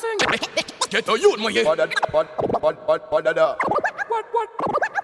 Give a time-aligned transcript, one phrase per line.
[0.00, 1.62] Get a youth, my yeah.
[1.62, 1.78] What
[2.10, 3.54] what what what what da
[4.08, 4.48] What what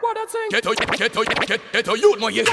[0.01, 0.49] what I sing?
[0.49, 2.45] Get a get a get get a youth, my yeah.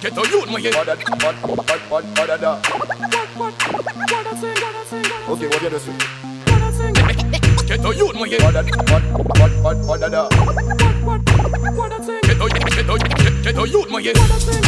[0.00, 0.74] Get a youth, my yeah.
[0.74, 0.88] What
[1.22, 3.54] what what what what da What what
[4.10, 4.56] what I sing?
[4.58, 5.04] What I sing?
[5.30, 5.92] Okay, what you do say?
[6.50, 6.94] What I sing?
[7.66, 8.42] Get a youth, my yeah.
[8.42, 8.54] What
[8.90, 9.04] what
[9.38, 11.22] what what what da What what
[11.76, 12.20] what I sing?
[12.22, 14.18] Get a get a get get a youth, my yeah.
[14.18, 14.62] What I sing?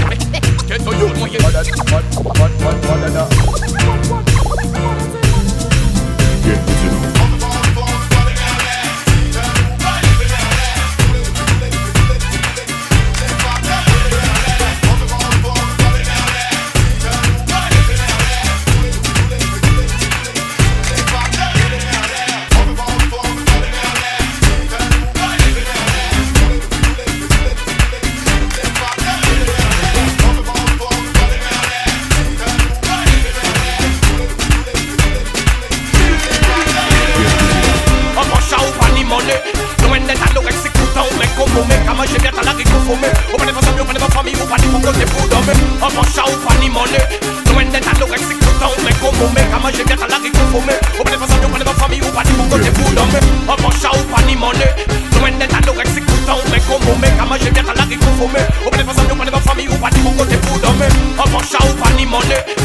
[0.69, 1.43] Get a youth, my yeah.
[1.43, 1.55] What
[1.91, 2.07] what
[2.39, 3.52] what what what da What
[44.53, 47.01] open les familles Ou pas ni mon côté pour dormir Vamos a upar ni money
[47.47, 48.93] No intenta lo executa un me.
[49.01, 52.13] Como me Kama je viens à la réconformer Open les familles, open les familles Ou
[52.13, 54.69] pas ni mon côté pour dormir Vamos a upar ni money
[55.21, 57.09] No intenta lo executa un me como me.
[57.17, 60.03] Kama je viens à la réconformer Open les familles, open les familles Ou pas ni
[60.03, 62.62] mon côté pour dormir Vamos a upar ni money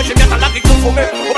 [0.00, 1.29] Kama je viens à la réconformer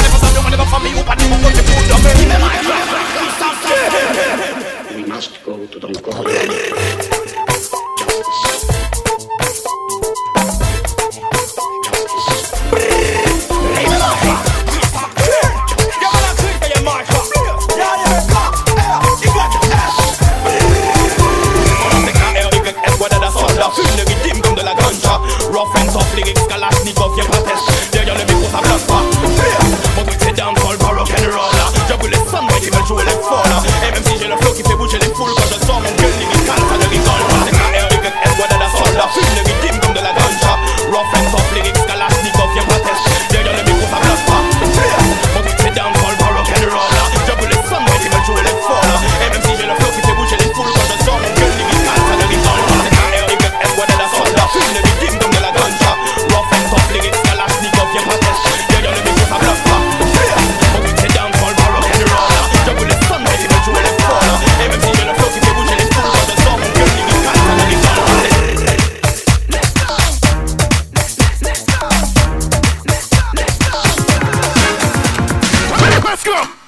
[76.24, 76.61] Let's go.